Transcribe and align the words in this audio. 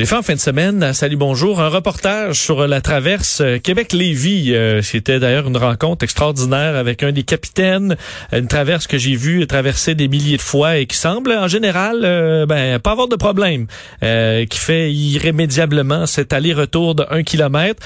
J'ai 0.00 0.06
fait 0.06 0.16
en 0.16 0.22
fin 0.22 0.32
de 0.32 0.40
semaine, 0.40 0.94
salut 0.94 1.16
bonjour, 1.16 1.60
un 1.60 1.68
reportage 1.68 2.40
sur 2.40 2.66
la 2.66 2.80
traverse 2.80 3.42
euh, 3.42 3.58
Québec-Lévis. 3.58 4.54
Euh, 4.54 4.80
C'était 4.80 5.20
d'ailleurs 5.20 5.46
une 5.46 5.58
rencontre 5.58 6.04
extraordinaire 6.04 6.74
avec 6.74 7.02
un 7.02 7.12
des 7.12 7.22
capitaines, 7.22 7.98
une 8.32 8.48
traverse 8.48 8.86
que 8.86 8.96
j'ai 8.96 9.14
vue 9.14 9.46
traverser 9.46 9.94
des 9.94 10.08
milliers 10.08 10.38
de 10.38 10.42
fois 10.42 10.78
et 10.78 10.86
qui 10.86 10.96
semble 10.96 11.32
en 11.32 11.48
général 11.48 12.00
euh, 12.02 12.46
ben, 12.46 12.78
pas 12.78 12.92
avoir 12.92 13.08
de 13.08 13.16
problème, 13.16 13.66
euh, 14.02 14.46
qui 14.46 14.58
fait 14.58 14.90
irrémédiablement 14.90 16.06
cet 16.06 16.32
aller-retour 16.32 16.94
de 16.94 17.04
un 17.10 17.22
kilomètre. 17.22 17.82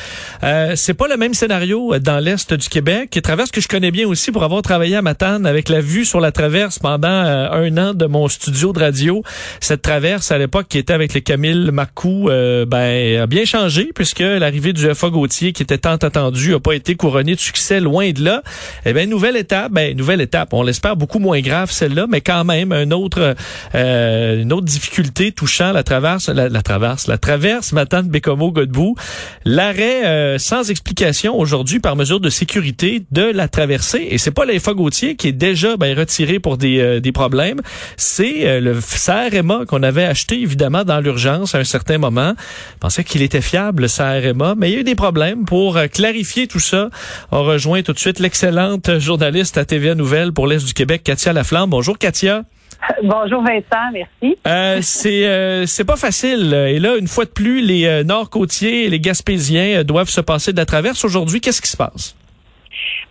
C'est 0.77 0.95
pas 0.95 1.09
le 1.09 1.17
même 1.17 1.35
scénario 1.35 1.99
dans 1.99 2.21
l'est 2.21 2.55
du 2.55 2.69
Québec, 2.69 3.11
une 3.17 3.23
traverse 3.23 3.51
que 3.51 3.61
je 3.61 3.67
connais 3.67 3.91
bien 3.91 4.07
aussi 4.07 4.31
pour 4.31 4.45
avoir 4.45 4.63
travaillé 4.63 4.95
à 4.95 5.03
Matane 5.03 5.47
avec 5.47 5.69
la 5.69 5.81
vue 5.81 6.05
sur 6.05 6.21
la 6.21 6.31
traverse 6.31 6.79
pendant 6.79 7.09
un 7.09 7.77
an 7.77 7.93
de 7.93 8.07
mon 8.07 8.29
studio 8.29 8.73
de 8.73 8.79
radio. 8.79 9.25
Cette 9.59 9.83
traverse 9.83 10.31
à 10.31 10.39
l'époque 10.39 10.67
qui 10.69 10.79
était 10.79 10.93
avec 10.93 11.13
les 11.13 11.21
Camille 11.21 11.73
Marcoux 11.73 12.04
euh, 12.07 12.67
ben, 12.67 13.21
a 13.23 13.27
bien 13.27 13.45
changé 13.45 13.91
puisque 13.95 14.21
l'arrivée 14.21 14.73
du 14.73 14.93
FA 14.95 15.11
Gauthier, 15.11 15.53
qui 15.53 15.63
était 15.63 15.79
tant 15.79 15.97
attendu, 15.97 16.53
n'a 16.53 16.61
pas 16.61 16.75
été 16.75 16.95
couronnée 16.95 17.35
de 17.35 17.41
succès 17.41 17.81
loin 17.81 18.11
de 18.11 18.23
là. 18.23 18.43
Eh 18.85 18.93
bien, 18.93 19.07
nouvelle 19.07 19.37
étape, 19.37 19.73
ben, 19.73 19.97
nouvelle 19.97 20.21
étape. 20.21 20.53
On 20.53 20.63
l'espère 20.63 20.97
beaucoup 20.97 21.19
moins 21.19 21.41
grave 21.41 21.71
celle-là, 21.71 22.07
mais 22.09 22.21
quand 22.21 22.45
même 22.45 22.73
un 22.73 22.91
autre, 22.91 23.35
euh, 23.75 24.43
une 24.43 24.53
autre 24.53 24.67
difficulté 24.67 25.33
touchant 25.33 25.73
la 25.73 25.83
traverse, 25.83 26.29
la, 26.29 26.63
traverse, 26.63 27.07
la 27.07 27.19
traverse 27.19 27.73
Matane 27.73 28.09
Bécomo 28.09 28.53
Godbout. 28.53 28.97
L'arrêt 29.45 30.05
euh, 30.05 30.39
sans 30.39 30.71
explication 30.71 31.39
aujourd'hui 31.39 31.81
par 31.81 31.97
mesure 31.97 32.21
de 32.21 32.31
sécurité 32.31 33.03
de 33.13 33.23
la 33.23 33.49
traversée. 33.49 34.09
Et 34.11 34.19
c'est 34.19 34.31
pas 34.31 34.45
l'FA 34.45 34.75
Gauthier 34.75 35.17
qui 35.17 35.29
est 35.29 35.33
déjà 35.33 35.77
ben, 35.77 35.97
retiré 35.99 36.39
pour 36.39 36.59
des, 36.59 37.01
des 37.01 37.13
problèmes. 37.13 37.61
C'est 37.97 38.61
le 38.61 38.75
CRMA 38.75 39.65
qu'on 39.67 39.83
avait 39.83 40.05
acheté 40.05 40.41
évidemment 40.41 40.85
dans 40.85 41.01
l'urgence 41.01 41.55
à 41.55 41.59
un 41.59 41.65
certain 41.65 41.84
moment. 41.93 42.35
Je 42.75 42.79
pensais 42.81 43.05
qu'il 43.05 43.23
était 43.23 43.41
fiable, 43.41 43.83
le 43.83 43.89
SARMA, 43.89 44.55
mais 44.57 44.71
il 44.71 44.75
y 44.75 44.77
a 44.77 44.81
eu 44.81 44.85
des 44.85 44.95
problèmes. 44.95 45.45
Pour 45.45 45.77
euh, 45.77 45.87
clarifier 45.87 46.47
tout 46.47 46.61
ça, 46.61 46.91
on 47.31 47.43
rejoint 47.43 47.83
tout 47.83 47.93
de 47.93 47.99
suite 47.99 48.19
l'excellente 48.19 48.99
journaliste 48.99 49.59
à 49.59 49.65
TVA 49.65 49.95
Nouvelle 49.95 50.33
pour 50.33 50.47
l'Est 50.47 50.65
du 50.67 50.75
Québec, 50.75 51.03
Katia 51.05 51.33
Laflamme. 51.33 51.71
Bonjour, 51.71 51.99
Katia. 51.99 52.43
Bonjour 53.03 53.43
Vincent, 53.43 53.93
merci. 53.93 54.37
Euh, 54.47 54.79
c'est 54.83 55.27
euh, 55.27 55.65
c'est 55.67 55.85
pas 55.85 55.97
facile. 55.97 56.53
Et 56.53 56.79
là, 56.79 56.97
une 56.97 57.09
fois 57.09 57.25
de 57.25 57.31
plus, 57.31 57.61
les 57.63 58.05
Nord-Côtiers 58.05 58.85
et 58.85 58.91
les 58.91 59.01
Gaspésiens 59.01 59.85
doivent 59.85 60.11
se 60.11 60.21
passer 60.21 60.53
de 60.53 60.59
la 60.59 60.67
traverse. 60.67 61.05
Aujourd'hui, 61.05 61.41
qu'est-ce 61.41 61.63
qui 61.63 61.71
se 61.71 61.77
passe? 61.77 62.15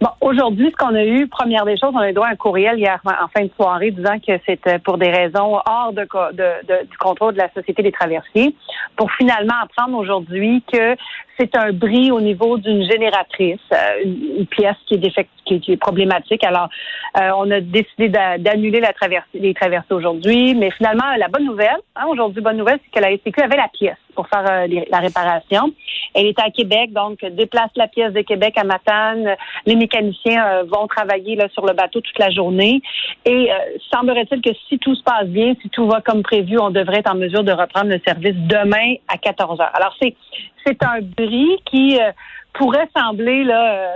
Bon, 0.03 0.09
aujourd'hui, 0.19 0.69
ce 0.69 0.75
qu'on 0.75 0.95
a 0.95 1.05
eu, 1.05 1.29
première 1.29 1.63
des 1.63 1.77
choses, 1.77 1.91
on 1.93 1.99
a 1.99 2.11
eu 2.11 2.17
un 2.17 2.35
courriel 2.35 2.77
hier 2.77 2.99
en 3.05 3.29
fin 3.29 3.45
de 3.45 3.51
soirée 3.55 3.89
disant 3.91 4.19
que 4.19 4.33
c'était 4.45 4.77
pour 4.77 4.97
des 4.97 5.09
raisons 5.09 5.61
hors 5.65 5.93
de, 5.93 6.01
de, 6.33 6.85
du 6.85 6.97
contrôle 6.97 7.35
de 7.35 7.37
la 7.37 7.49
Société 7.53 7.83
des 7.83 7.93
traversiers, 7.93 8.53
pour 8.97 9.09
finalement 9.13 9.53
apprendre 9.63 9.97
aujourd'hui 9.97 10.61
que 10.69 10.97
c'est 11.39 11.55
un 11.55 11.71
bris 11.71 12.11
au 12.11 12.19
niveau 12.19 12.57
d'une 12.57 12.83
génératrice, 12.83 13.61
euh, 13.71 14.03
une 14.03 14.45
pièce 14.45 14.75
qui 14.87 14.95
est, 14.95 15.59
qui 15.61 15.71
est 15.71 15.77
problématique. 15.77 16.43
Alors, 16.43 16.67
euh, 17.21 17.29
on 17.37 17.49
a 17.49 17.61
décidé 17.61 18.09
d'annuler 18.09 18.81
la 18.81 18.91
traversée, 18.91 19.39
les 19.39 19.53
traversées 19.53 19.93
aujourd'hui, 19.93 20.53
mais 20.53 20.71
finalement, 20.71 21.15
la 21.17 21.29
bonne 21.29 21.45
nouvelle, 21.45 21.79
hein, 21.95 22.07
aujourd'hui, 22.09 22.41
bonne 22.41 22.57
nouvelle, 22.57 22.79
c'est 22.83 22.99
que 22.99 23.05
la 23.05 23.15
STQ 23.15 23.41
avait 23.41 23.55
la 23.55 23.69
pièce 23.69 24.02
pour 24.15 24.27
faire 24.27 24.45
euh, 24.49 24.67
la 24.89 24.99
réparation. 24.99 25.73
Elle 26.13 26.27
est 26.27 26.39
à 26.39 26.49
Québec, 26.49 26.93
donc 26.93 27.23
déplace 27.25 27.71
la 27.75 27.87
pièce 27.87 28.13
de 28.13 28.21
Québec 28.21 28.53
à 28.57 28.63
Matane. 28.63 29.35
Les 29.65 29.75
mécaniciens 29.75 30.63
vont 30.63 30.87
travailler 30.87 31.35
là, 31.35 31.47
sur 31.53 31.65
le 31.65 31.73
bateau 31.73 32.01
toute 32.01 32.19
la 32.19 32.29
journée. 32.29 32.81
Et 33.25 33.49
semblerait-il 33.91 34.41
que 34.41 34.51
si 34.69 34.77
tout 34.77 34.93
se 34.93 35.03
passe 35.03 35.25
bien, 35.25 35.53
si 35.61 35.69
tout 35.69 35.87
va 35.87 36.01
comme 36.01 36.21
prévu, 36.21 36.59
on 36.59 36.69
devrait 36.69 36.99
être 36.99 37.11
en 37.11 37.15
mesure 37.15 37.43
de 37.43 37.51
reprendre 37.51 37.89
le 37.89 37.99
service 38.05 38.35
demain 38.35 38.95
à 39.07 39.17
14 39.17 39.59
heures. 39.59 39.71
Alors, 39.73 39.95
c'est 39.99 40.15
c'est 40.65 40.81
un 40.83 41.01
bris 41.01 41.57
qui 41.65 41.99
euh, 41.99 42.11
pourrait 42.53 42.87
sembler 42.95 43.43
là, 43.43 43.73
euh, 43.73 43.87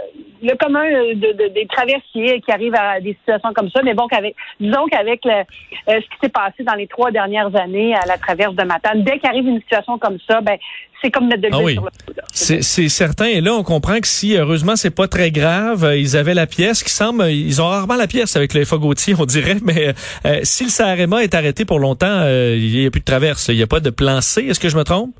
le 0.41 0.55
commun 0.57 0.83
euh, 0.83 1.13
de, 1.13 1.53
des 1.53 1.67
traversiers 1.67 2.41
qui 2.41 2.51
arrivent 2.51 2.75
à 2.75 2.99
des 2.99 3.13
situations 3.13 3.53
comme 3.53 3.69
ça, 3.69 3.81
mais 3.83 3.93
bon, 3.93 4.07
qu'avec, 4.07 4.35
disons 4.59 4.85
qu'avec 4.91 5.21
ce 5.23 5.99
qui 5.99 6.17
s'est 6.21 6.29
passé 6.29 6.63
dans 6.63 6.73
les 6.73 6.87
trois 6.87 7.11
dernières 7.11 7.55
années 7.55 7.95
à 7.95 8.05
la 8.07 8.17
traverse 8.17 8.55
de 8.55 8.63
Matane, 8.63 9.03
dès 9.03 9.19
qu'arrive 9.19 9.47
une 9.47 9.61
situation 9.61 9.97
comme 9.99 10.17
ça, 10.27 10.41
ben 10.41 10.57
c'est 11.01 11.11
comme 11.11 11.27
mettre 11.27 11.43
de 11.43 11.49
ah 11.51 11.59
l'huile 11.59 11.73
sur 11.73 11.83
le 11.83 11.91
feu. 11.91 12.21
C'est, 12.33 12.63
c'est 12.63 12.89
certain. 12.89 13.25
Et 13.25 13.39
là, 13.39 13.53
on 13.53 13.61
comprend 13.61 13.99
que 13.99 14.07
si, 14.07 14.35
heureusement, 14.35 14.75
c'est 14.75 14.95
pas 14.95 15.07
très 15.07 15.29
grave, 15.29 15.93
ils 15.95 16.17
avaient 16.17 16.33
la 16.33 16.47
pièce 16.47 16.81
qui 16.81 16.91
semble, 16.91 17.25
ils 17.29 17.61
ont 17.61 17.67
rarement 17.67 17.95
la 17.95 18.07
pièce 18.07 18.35
avec 18.35 18.55
le 18.55 18.65
FA 18.65 18.77
Gauthier, 18.77 19.13
on 19.19 19.25
dirait, 19.25 19.57
mais 19.63 19.93
si 20.41 20.63
le 20.63 20.71
SAREMA 20.71 21.23
est 21.23 21.35
arrêté 21.35 21.65
pour 21.65 21.77
longtemps, 21.77 22.23
il 22.25 22.71
n'y 22.71 22.87
a 22.87 22.89
plus 22.89 23.01
de 23.01 23.05
traverse, 23.05 23.47
il 23.49 23.57
n'y 23.57 23.63
a 23.63 23.67
pas 23.67 23.79
de 23.79 23.91
plan 23.91 24.21
C. 24.21 24.45
Est-ce 24.47 24.59
que 24.59 24.69
je 24.69 24.77
me 24.77 24.83
trompe? 24.83 25.13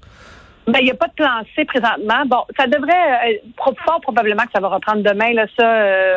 Ben, 0.68 0.80
il 0.82 0.86
n'y 0.86 0.92
a 0.92 0.96
pas 0.96 1.08
de 1.08 1.14
plan 1.14 1.30
C 1.56 1.64
présentement. 1.64 2.26
Bon, 2.26 2.44
ça 2.60 2.68
devrait, 2.68 3.32
euh, 3.32 3.74
fort 3.86 4.02
probablement 4.02 4.44
que 4.44 4.52
ça 4.54 4.60
va 4.60 4.68
reprendre 4.68 5.02
demain. 5.02 5.32
Là, 5.32 5.46
ça, 5.58 5.66
euh, 5.66 6.16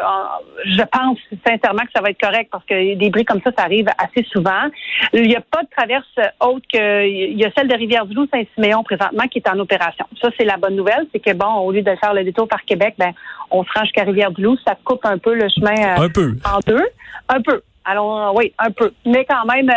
je 0.64 0.82
pense 0.82 1.18
sincèrement 1.46 1.82
que 1.82 1.92
ça 1.94 2.02
va 2.02 2.10
être 2.10 2.20
correct 2.20 2.48
parce 2.50 2.64
que 2.64 2.94
des 2.96 3.10
bris 3.10 3.24
comme 3.24 3.40
ça, 3.44 3.52
ça 3.56 3.64
arrive 3.64 3.86
assez 3.96 4.26
souvent. 4.28 4.68
Il 5.12 5.28
n'y 5.28 5.36
a 5.36 5.40
pas 5.40 5.62
de 5.62 5.68
traverse 5.70 6.32
autre 6.40 6.66
que, 6.72 7.06
il 7.06 7.38
y 7.38 7.44
a 7.44 7.50
celle 7.56 7.68
de 7.68 7.76
Rivière-du-Loup, 7.76 8.26
Saint-Siméon 8.32 8.82
présentement 8.82 9.28
qui 9.28 9.38
est 9.38 9.48
en 9.48 9.58
opération. 9.60 10.04
Ça, 10.20 10.30
c'est 10.36 10.44
la 10.44 10.56
bonne 10.56 10.74
nouvelle, 10.74 11.06
c'est 11.12 11.20
que 11.20 11.32
bon, 11.32 11.52
au 11.60 11.70
lieu 11.70 11.82
de 11.82 11.94
faire 11.94 12.12
le 12.12 12.24
détour 12.24 12.48
par 12.48 12.64
Québec, 12.64 12.94
ben, 12.98 13.12
on 13.52 13.62
se 13.62 13.70
rend 13.72 13.84
jusqu'à 13.84 14.02
Rivière-du-Loup, 14.02 14.56
ça 14.66 14.76
coupe 14.84 15.04
un 15.04 15.18
peu 15.18 15.34
le 15.34 15.48
chemin 15.48 15.74
euh, 15.78 16.06
un 16.06 16.08
peu. 16.08 16.34
en 16.44 16.58
deux, 16.66 16.86
un 17.28 17.40
peu. 17.40 17.62
Alors 17.84 18.34
oui, 18.34 18.52
un 18.58 18.70
peu. 18.72 18.92
Mais 19.06 19.24
quand 19.24 19.44
même, 19.44 19.70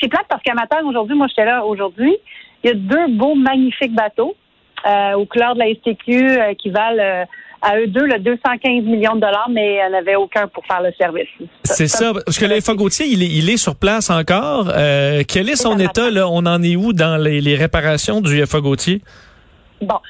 c'est 0.00 0.08
plate 0.08 0.26
parce 0.28 0.42
qu'à 0.42 0.54
matin 0.54 0.78
aujourd'hui, 0.86 1.14
moi 1.14 1.26
j'étais 1.28 1.44
là 1.44 1.64
aujourd'hui. 1.64 2.16
Il 2.66 2.70
y 2.70 2.72
a 2.72 2.74
deux 2.74 3.14
beaux, 3.14 3.36
magnifiques 3.36 3.94
bateaux 3.94 4.34
euh, 4.84 5.12
au 5.12 5.24
couleurs 5.24 5.54
de 5.54 5.60
la 5.60 5.72
STQ 5.72 6.12
euh, 6.12 6.54
qui 6.54 6.70
valent 6.70 7.00
euh, 7.00 7.24
à 7.62 7.78
eux 7.78 7.86
deux 7.86 8.04
le 8.04 8.18
215 8.18 8.82
millions 8.82 9.14
de 9.14 9.20
dollars, 9.20 9.48
mais 9.48 9.74
il 9.74 9.88
n'y 9.88 9.94
en 9.94 9.96
avait 9.96 10.16
aucun 10.16 10.48
pour 10.48 10.66
faire 10.66 10.82
le 10.82 10.90
service. 10.98 11.28
C'est 11.62 11.86
ça, 11.86 12.12
parce 12.12 12.36
que 12.36 12.44
l'EFA 12.44 12.74
Gauthier, 12.74 13.06
il 13.06 13.22
est, 13.22 13.28
il 13.28 13.48
est 13.50 13.56
sur 13.56 13.76
place 13.76 14.10
encore. 14.10 14.66
quel 15.28 15.48
est 15.48 15.54
son 15.54 15.78
état? 15.78 16.10
Là? 16.10 16.28
On 16.28 16.44
en 16.44 16.60
est 16.60 16.74
où 16.74 16.92
dans 16.92 17.16
les, 17.22 17.54
réparations 17.54 18.20
du 18.20 18.44
FA 18.44 18.60
Gauthier? 18.60 19.00
Bon, 19.80 20.00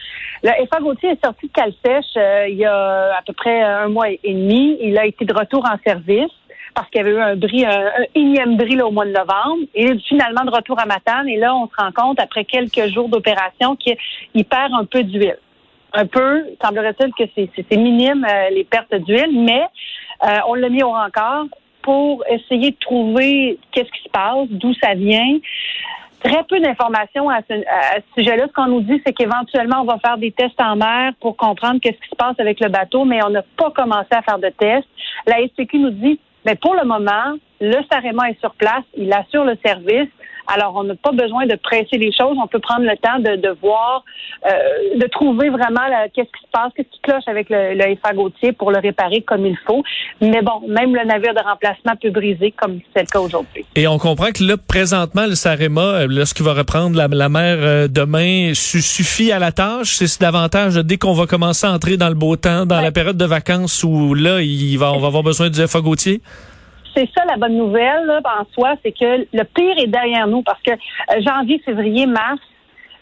le 0.43 0.51
FA 0.71 0.81
Gauthier 0.81 1.11
est 1.11 1.23
sorti 1.23 1.49
de 1.49 1.53
Calsèche 1.53 2.49
il 2.49 2.57
y 2.57 2.65
a 2.65 3.19
à 3.19 3.23
peu 3.27 3.35
près 3.35 3.61
un 3.61 3.89
mois 3.89 4.09
et 4.09 4.33
demi. 4.33 4.79
Il 4.81 4.99
a 4.99 5.05
été 5.05 5.27
de 5.27 5.35
retour 5.35 5.63
en 5.71 5.77
service 5.87 6.33
parce 6.77 6.91
qu'il 6.91 7.01
y 7.01 7.05
avait 7.05 7.17
eu 7.17 7.21
un 7.21 7.37
bris, 7.37 7.65
un, 7.65 8.05
énième 8.15 8.59
bris 8.59 8.81
au 8.83 8.91
mois 8.91 9.07
de 9.07 9.11
novembre. 9.11 9.65
Il 9.75 9.93
est 9.93 9.99
finalement 10.07 10.45
de 10.45 10.51
retour 10.51 10.79
à 10.79 10.85
Matane. 10.85 11.27
Et 11.27 11.39
là, 11.39 11.57
on 11.57 11.67
se 11.69 11.75
rend 11.75 11.91
compte, 11.91 12.21
après 12.21 12.45
quelques 12.45 12.89
jours 12.89 13.09
d'opération, 13.09 13.77
qu'il 13.77 14.45
perd 14.45 14.75
un 14.75 14.85
peu 14.85 15.03
d'huile. 15.03 15.39
Un 15.95 16.05
peu, 16.05 16.45
semblerait-il 16.63 17.13
que 17.15 17.25
c'est 17.35 17.77
minime 17.77 18.27
euh, 18.31 18.51
les 18.51 18.65
pertes 18.65 18.95
d'huile, 18.95 19.31
mais 19.33 19.63
euh, 20.25 20.39
on 20.49 20.55
l'a 20.55 20.69
mis 20.69 20.83
au 20.83 20.91
rencard 20.91 21.47
pour 21.81 22.23
essayer 22.29 22.73
de 22.73 22.77
trouver 22.79 23.59
qu'est-ce 23.73 23.91
qui 23.91 24.03
se 24.05 24.11
passe, 24.11 24.49
d'où 24.51 24.75
ça 24.75 24.93
vient. 24.93 25.39
Très 26.23 26.45
peu 26.45 26.61
d'informations 26.61 27.31
à 27.31 27.39
ce, 27.49 27.55
sujet-là. 28.19 28.49
Ce 28.49 28.53
qu'on 28.53 28.67
nous 28.67 28.81
dit, 28.83 29.01
c'est 29.07 29.15
qu'éventuellement, 29.15 29.81
on 29.81 29.85
va 29.85 29.99
faire 29.99 30.19
des 30.19 30.33
tests 30.33 30.61
en 30.61 30.77
mer 30.77 31.13
pour 31.21 31.39
comprendre 31.39 31.81
qu'est-ce 31.81 31.99
qui 32.03 32.11
se 32.11 32.17
passe 32.17 32.39
avec 32.39 32.61
le 32.61 32.69
bateau, 32.69 33.07
mais 33.07 33.25
on 33.25 33.31
n'a 33.31 33.43
pas 33.57 33.71
commencé 33.71 34.09
à 34.11 34.21
faire 34.21 34.39
de 34.39 34.49
tests. 34.49 34.89
La 35.27 35.37
SPQ 35.47 35.79
nous 35.79 35.91
dit 35.91 36.21
mais 36.47 36.55
pour 36.55 36.75
le 36.75 36.85
moment, 36.85 37.37
le 37.61 37.77
SAREMA 37.91 38.31
est 38.31 38.41
sur 38.41 38.55
place, 38.55 38.85
il 38.97 39.13
assure 39.13 39.45
le 39.45 39.57
service. 39.65 40.09
Alors, 40.49 40.75
on 40.77 40.85
n'a 40.85 40.95
pas 40.95 41.13
besoin 41.13 41.47
de 41.47 41.57
presser 41.57 41.99
les 41.99 42.13
choses. 42.13 42.37
On 42.41 42.47
peut 42.47 42.61
prendre 42.61 42.85
le 42.85 42.97
temps 42.97 43.19
de, 43.19 43.37
de 43.37 43.57
voir, 43.61 44.05
euh, 44.47 44.97
de 44.97 45.07
trouver 45.09 45.49
vraiment 45.51 45.81
qu'est-ce 46.15 46.29
qui 46.29 46.43
se 46.45 46.51
passe, 46.53 46.73
qu'est-ce 46.77 46.89
qui 46.89 47.01
cloche 47.01 47.25
avec 47.27 47.51
le, 47.51 47.75
le 47.75 47.97
FA 47.97 48.15
Gautier 48.15 48.53
pour 48.53 48.71
le 48.71 48.79
réparer 48.79 49.23
comme 49.23 49.45
il 49.45 49.57
faut. 49.67 49.83
Mais 50.21 50.43
bon, 50.43 50.63
même 50.69 50.95
le 50.95 51.05
navire 51.05 51.35
de 51.35 51.41
remplacement 51.41 51.95
peut 52.01 52.11
briser 52.11 52.53
comme 52.53 52.79
c'est 52.95 53.03
le 53.03 53.09
cas 53.09 53.19
aujourd'hui. 53.19 53.65
Et 53.75 53.89
on 53.89 53.99
comprend 53.99 54.31
que 54.33 54.45
là, 54.45 54.57
présentement, 54.57 55.27
le 55.27 55.35
Sarema, 55.35 55.81
euh, 55.81 56.07
lorsqu'il 56.09 56.45
va 56.45 56.55
reprendre 56.55 56.97
la, 56.97 57.29
mer 57.29 57.57
euh, 57.59 57.89
demain, 57.89 58.53
suffit 58.55 59.33
à 59.33 59.41
la 59.41 59.51
tâche. 59.51 59.97
C'est 59.97 60.21
davantage 60.21 60.77
dès 60.77 60.97
qu'on 60.97 61.15
va 61.15 61.27
commencer 61.27 61.67
à 61.67 61.73
entrer 61.73 61.97
dans 61.97 62.09
le 62.09 62.15
beau 62.15 62.37
temps, 62.37 62.67
dans 62.67 62.81
la 62.81 62.93
période 62.93 63.17
de 63.17 63.25
vacances 63.25 63.83
où 63.83 64.15
là, 64.15 64.41
il 64.41 64.77
va, 64.77 64.93
on 64.93 65.01
va 65.01 65.09
avoir 65.09 65.25
besoin 65.25 65.51
du 65.51 65.67
FA 65.67 65.81
Gautier 65.81 66.21
c'est 66.97 67.09
ça 67.17 67.25
la 67.27 67.37
bonne 67.37 67.57
nouvelle 67.57 68.07
là, 68.07 68.21
en 68.25 68.45
soi, 68.53 68.75
c'est 68.83 68.93
que 68.93 69.27
le 69.33 69.45
pire 69.45 69.79
est 69.79 69.87
derrière 69.87 70.27
nous 70.27 70.43
parce 70.43 70.61
que 70.63 70.73
euh, 70.73 71.21
janvier, 71.21 71.61
février, 71.65 72.07
mars, 72.07 72.41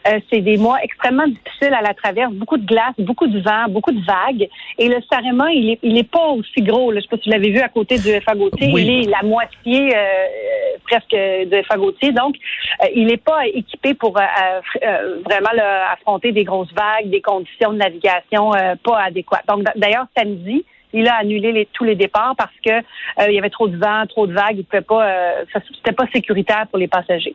Euh, 0.06 0.20
c'est 0.30 0.42
des 0.42 0.58
mois 0.58 0.78
extrêmement 0.82 1.26
difficiles 1.26 1.72
à 1.72 1.80
la 1.80 1.94
traverse, 1.94 2.32
beaucoup 2.34 2.58
de 2.58 2.66
glace, 2.66 2.94
beaucoup 2.98 3.26
de 3.26 3.40
vent, 3.40 3.68
beaucoup 3.70 3.92
de 3.92 4.04
vagues. 4.04 4.48
Et 4.78 4.88
le 4.88 4.98
Saréma, 5.10 5.50
il 5.52 5.70
est, 5.70 5.78
il 5.82 5.96
est 5.96 6.10
pas 6.10 6.28
aussi 6.28 6.60
gros. 6.60 6.90
Là. 6.90 7.00
Je 7.00 7.04
sais 7.04 7.08
pas 7.08 7.22
si 7.22 7.30
vous 7.30 7.32
l'avez 7.32 7.50
vu 7.50 7.60
à 7.60 7.68
côté 7.68 7.96
du 7.96 8.10
FA 8.20 8.34
Il 8.60 8.90
est 8.90 9.08
la 9.08 9.22
moitié 9.22 9.96
euh, 9.96 10.26
presque 10.84 11.10
de 11.12 11.62
FA 11.62 11.76
Donc, 12.12 12.36
euh, 12.82 12.86
il 12.94 13.06
n'est 13.06 13.16
pas 13.16 13.46
équipé 13.46 13.94
pour 13.94 14.12
vraiment 14.12 15.54
affronter 15.90 16.32
des 16.32 16.44
grosses 16.44 16.72
vagues, 16.74 17.08
des 17.08 17.22
conditions 17.22 17.72
de 17.72 17.78
navigation 17.78 18.50
pas 18.82 18.98
adéquates. 19.04 19.46
Donc, 19.48 19.64
d'ailleurs, 19.74 20.06
samedi, 20.16 20.64
il 20.94 21.08
a 21.08 21.16
annulé 21.16 21.68
tous 21.72 21.84
les 21.84 21.96
départs 21.96 22.34
parce 22.38 22.54
que 22.64 22.72
euh, 22.72 23.28
il 23.28 23.34
y 23.34 23.38
avait 23.38 23.50
trop 23.50 23.68
de 23.68 23.76
vent, 23.76 24.06
trop 24.08 24.26
de 24.26 24.32
vagues. 24.32 24.58
Il 24.58 24.64
pouvait 24.64 24.80
pas, 24.80 25.06
euh, 25.06 25.44
c'était 25.52 25.92
pas 25.92 26.06
sécuritaire 26.14 26.66
pour 26.68 26.78
les 26.78 26.88
passagers. 26.88 27.34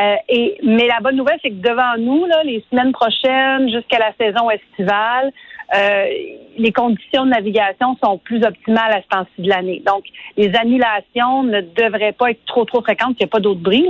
Euh, 0.00 0.16
mais 0.62 0.88
la 0.88 1.00
bonne 1.00 1.16
nouvelle, 1.16 1.38
c'est 1.42 1.50
que 1.50 1.56
devant 1.56 1.96
nous, 1.98 2.24
les 2.44 2.64
semaines 2.70 2.92
prochaines, 2.92 3.70
jusqu'à 3.70 3.98
la 3.98 4.12
saison 4.18 4.50
estivale, 4.50 5.30
les 6.58 6.72
conditions 6.72 7.24
de 7.24 7.30
navigation 7.30 7.96
sont 8.02 8.18
plus 8.18 8.42
optimales 8.44 8.92
à 8.92 9.02
ce 9.02 9.08
temps-ci 9.08 9.42
de 9.42 9.48
l'année. 9.48 9.82
Donc, 9.84 10.04
les 10.36 10.54
annulations 10.54 11.42
ne 11.42 11.60
devraient 11.60 12.12
pas 12.12 12.30
être 12.30 12.44
trop, 12.46 12.64
trop 12.64 12.82
fréquentes 12.82 13.16
s'il 13.16 13.26
n'y 13.26 13.30
a 13.30 13.32
pas 13.32 13.40
d'autres 13.40 13.60
bris. 13.60 13.88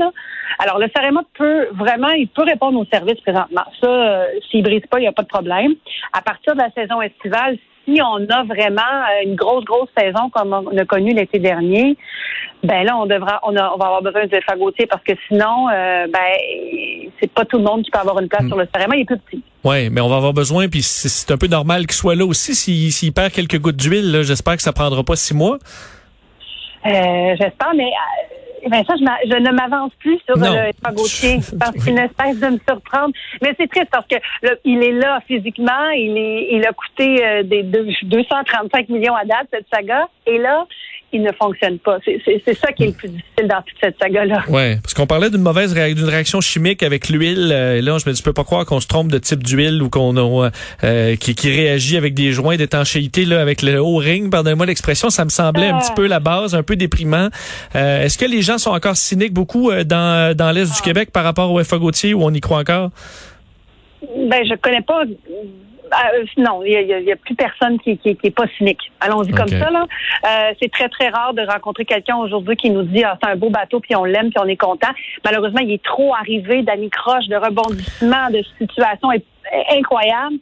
Alors, 0.59 0.79
le 0.79 0.89
Sarema 0.97 1.21
peut 1.35 1.69
vraiment, 1.73 2.09
il 2.09 2.29
peut 2.29 2.45
répondre 2.45 2.81
aux 2.81 2.87
services 2.87 3.21
présentement. 3.21 3.65
Ça, 3.81 4.27
s'il 4.51 4.63
brise 4.63 4.87
pas, 4.91 4.99
il 4.99 5.03
n'y 5.03 5.07
a 5.07 5.13
pas 5.13 5.23
de 5.23 5.29
problème. 5.29 5.75
À 6.15 6.23
partir 6.23 6.55
de 6.55 6.61
la 6.61 6.71
saison 6.71 7.03
estivale, 7.03 7.59
si 7.87 8.01
on 8.03 8.29
a 8.29 8.43
vraiment 8.45 8.83
euh, 8.83 9.25
une 9.25 9.37
grosse, 9.37 9.65
grosse 9.65 9.89
saison 9.97 10.29
comme 10.31 10.53
on 10.53 10.77
a 10.77 10.85
connu 10.85 11.15
l'été 11.15 11.39
dernier, 11.39 11.97
ben 12.63 12.85
là, 12.85 12.97
on 12.97 13.07
devra, 13.07 13.41
on, 13.45 13.53
va 13.53 13.67
avoir 13.67 14.03
besoin 14.03 14.27
de 14.27 14.41
fagotier 14.47 14.87
parce 14.87 15.03
que 15.05 15.13
sinon, 15.29 15.69
euh, 15.69 16.07
ben, 16.13 17.11
c'est 17.21 17.31
pas 17.31 17.45
tout 17.45 17.59
le 17.59 17.65
monde 17.65 17.83
qui 17.83 17.91
peut 17.91 17.99
avoir 17.99 18.19
une 18.19 18.29
place 18.29 18.43
hmm. 18.43 18.49
sur 18.49 18.57
le 18.57 18.67
terrain. 18.67 18.95
Il 18.95 19.03
est 19.03 19.05
plus 19.05 19.19
petit. 19.19 19.43
Oui, 19.65 19.89
mais 19.91 20.01
on 20.01 20.09
va 20.09 20.17
avoir 20.17 20.33
besoin, 20.33 20.69
puis 20.69 20.83
c'est 20.83 21.33
un 21.33 21.39
peu 21.39 21.47
normal 21.47 21.87
qu'il 21.87 21.95
soit 21.95 22.15
là 22.15 22.25
aussi. 22.25 22.55
S'il 22.55 23.13
perd 23.13 23.33
quelques 23.33 23.59
gouttes 23.59 23.77
d'huile, 23.77 24.23
j'espère 24.23 24.57
que 24.57 24.63
ça 24.63 24.73
prendra 24.73 25.03
pas 25.05 25.17
six 25.17 25.35
mois. 25.35 25.59
Euh, 26.87 27.35
j'espère, 27.41 27.73
mais 27.75 27.91
ben 27.91 28.46
ça, 28.71 28.95
je, 28.97 29.31
je 29.31 29.37
ne 29.37 29.53
m'avance 29.53 29.93
plus 29.99 30.19
sur 30.27 30.37
le 30.37 30.93
Gauthier 30.93 31.39
parce 31.61 31.85
qu'il 31.85 31.95
ne 31.95 32.07
cesse 32.21 32.41
de 32.41 32.47
me 32.47 32.59
surprendre. 32.69 33.13
Mais 33.43 33.55
c'est 33.59 33.69
triste 33.69 33.89
parce 33.91 34.07
que 34.07 34.17
il 34.65 34.83
est 34.83 34.93
là 34.93 35.21
physiquement, 35.27 35.91
il 35.91 36.17
est, 36.17 36.49
il 36.53 36.67
a 36.67 36.73
coûté 36.73 37.25
euh, 37.25 37.43
des 37.43 37.63
235 37.63 38.89
millions 38.89 39.15
à 39.15 39.25
date 39.25 39.49
cette 39.53 39.67
saga, 39.73 40.09
et 40.27 40.39
là, 40.39 40.67
il 41.13 41.23
ne 41.23 41.33
fonctionne 41.33 41.79
pas. 41.79 41.99
C'est 42.05 42.55
ça 42.55 42.73
qui 42.73 42.85
est 42.85 42.87
le 42.89 42.93
plus 42.93 43.09
difficile 43.09 43.49
dans 43.49 43.63
toute 43.63 43.77
cette 43.81 43.97
saga-là. 44.01 44.45
Oui, 44.49 44.77
parce 44.83 44.93
qu'on 44.93 45.07
parlait 45.07 45.31
d'une 45.31 45.43
mauvaise 45.43 45.73
d'une 45.73 46.09
réaction 46.09 46.41
chimique 46.41 46.83
avec 46.83 47.09
l'huile. 47.09 47.51
Euh, 47.53 47.81
là, 47.81 47.99
je 47.99 48.09
me 48.09 48.13
dis, 48.13 48.19
je 48.19 48.25
peux 48.25 48.33
pas 48.33 48.45
croire 48.45 48.67
qu'on 48.67 48.81
se 48.81 48.89
trompe 48.89 49.11
de 49.11 49.19
type 49.19 49.43
d'huile 49.43 49.83
ou 49.83 49.89
qu'on 49.89 50.17
a 50.17 50.51
euh, 50.85 51.17
qui, 51.17 51.35
qui 51.35 51.49
réagit 51.49 51.97
avec 51.97 52.15
des 52.15 52.33
joints 52.33 52.57
d'étanchéité 52.57 53.25
là 53.25 53.41
avec 53.41 53.63
le 53.63 53.81
haut 53.81 53.97
ring. 53.97 54.31
Pardonnez-moi 54.31 54.67
l'expression, 54.67 55.09
ça 55.09 55.25
me 55.25 55.31
semblait 55.31 55.69
un 55.69 55.79
petit 55.79 55.93
peu 55.95 56.07
la 56.07 56.21
base, 56.21 56.55
un 56.55 56.63
peu 56.63 56.77
déprimant. 56.77 57.29
Euh, 57.75 58.03
est-ce 58.03 58.19
que 58.19 58.27
les 58.27 58.43
gens 58.43 58.59
sont 58.59 58.73
encore 58.73 58.97
cyniques 58.97 59.33
beaucoup 59.33 59.71
dans, 59.85 60.37
dans 60.37 60.51
l'est 60.51 60.67
du 60.67 60.79
ah. 60.79 60.85
Québec 60.85 61.11
par 61.13 61.25
rapport 61.25 61.53
au 61.53 61.63
FA 61.63 61.79
Gauthier 61.79 62.15
où 62.15 62.23
on 62.23 62.33
y 62.33 62.41
croit 62.41 62.59
encore? 62.59 62.91
Ben, 64.03 64.45
je 64.45 64.55
connais 64.57 64.83
pas 64.83 65.05
euh, 65.93 66.25
non, 66.37 66.63
il 66.65 66.87
n'y 67.05 67.13
a, 67.13 67.17
plus 67.17 67.35
personne 67.35 67.79
qui, 67.79 67.97
qui, 67.99 68.11
est 68.11 68.31
pas 68.31 68.47
cynique. 68.57 68.81
Allons-y 69.01 69.33
comme 69.33 69.49
ça. 69.49 69.71
Là. 69.71 69.87
Euh, 70.25 70.55
c'est 70.61 70.71
très, 70.71 70.89
très 70.89 71.09
rare 71.09 71.35
de 71.35 71.43
rencontrer 71.43 71.85
quelqu'un 71.85 72.17
aujourd'hui 72.17 72.57
qui 72.57 72.71
nous 72.71 72.83
dit 72.83 73.05
ah, 73.05 73.17
c'est 73.23 73.31
un 73.31 73.37
beau 73.37 73.51
bateau, 73.51 73.81
puis 73.81 73.95
on 73.95 74.05
l'aime, 74.05 74.31
puis 74.31 74.41
on 74.43 74.49
est 74.49 74.57
content. 74.57 74.91
Malheureusement, 75.25 75.61
il 75.61 75.73
est 75.73 75.83
trop 75.83 76.15
arrivé 76.15 76.63
d'anicroches, 76.63 77.29
de 77.29 77.37
rebondissements, 77.37 78.31
de 78.31 78.43
situations 78.59 79.11
incroyables 79.71 80.39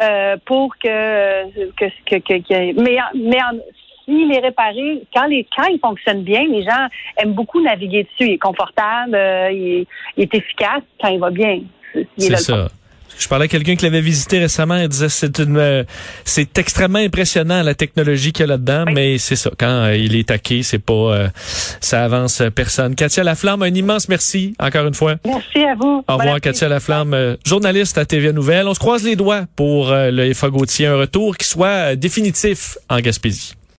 euh, 0.00 0.36
pour 0.44 0.76
que, 0.76 1.70
que, 1.74 1.84
que, 2.06 2.38
que, 2.38 2.82
mais, 2.82 2.98
mais 3.14 3.38
s'il 4.04 4.32
est 4.32 4.40
réparé, 4.40 5.02
quand 5.14 5.26
les 5.26 5.46
quand 5.56 5.66
il 5.66 5.78
fonctionne 5.78 6.22
bien, 6.22 6.44
les 6.48 6.64
gens 6.64 6.88
aiment 7.16 7.34
beaucoup 7.34 7.62
naviguer 7.62 8.04
dessus. 8.04 8.30
Il 8.30 8.32
est 8.32 8.38
confortable, 8.38 9.16
il, 9.52 9.86
est, 10.16 10.34
efficace 10.34 10.82
quand 11.00 11.08
il 11.08 11.20
va 11.20 11.30
bien. 11.30 11.60
C'est 12.16 12.36
ça. 12.36 12.68
Je 13.18 13.28
parlais 13.28 13.44
à 13.44 13.48
quelqu'un 13.48 13.76
qui 13.76 13.84
l'avait 13.84 14.00
visité 14.00 14.38
récemment 14.38 14.76
et 14.76 14.88
disait 14.88 15.08
c'est 15.08 15.38
une 15.38 15.56
euh, 15.56 15.84
c'est 16.24 16.58
extrêmement 16.58 16.98
impressionnant 16.98 17.62
la 17.62 17.74
technologie 17.74 18.32
qu'il 18.32 18.42
y 18.42 18.44
a 18.44 18.46
là-dedans, 18.48 18.84
mais 18.92 19.18
c'est 19.18 19.36
ça. 19.36 19.50
Quand 19.58 19.84
euh, 19.84 19.96
il 19.96 20.16
est 20.16 20.28
taqué, 20.28 20.62
c'est 20.62 20.78
pas 20.78 20.92
euh, 20.92 21.28
ça 21.80 22.04
avance 22.04 22.42
personne. 22.54 22.94
Katia 22.94 23.24
Laflamme, 23.24 23.62
un 23.62 23.74
immense 23.74 24.08
merci 24.08 24.54
encore 24.58 24.86
une 24.86 24.94
fois. 24.94 25.16
Merci 25.24 25.58
à 25.58 25.74
vous. 25.74 26.04
Au 26.08 26.16
revoir 26.16 26.40
Katia 26.40 26.68
Laflamme, 26.68 27.36
journaliste 27.44 27.98
à 27.98 28.04
TVA 28.04 28.32
Nouvelle. 28.32 28.66
On 28.66 28.74
se 28.74 28.80
croise 28.80 29.04
les 29.04 29.16
doigts 29.16 29.44
pour 29.56 29.90
le 29.92 30.32
FA 30.32 30.48
Gauthier, 30.48 30.86
un 30.86 30.96
retour 30.96 31.36
qui 31.36 31.46
soit 31.46 31.96
définitif 31.96 32.78
en 32.88 33.00
Gaspésie. 33.00 33.54